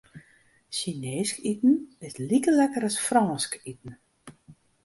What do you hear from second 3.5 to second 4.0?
iten.